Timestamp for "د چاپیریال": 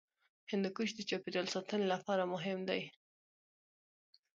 0.95-1.47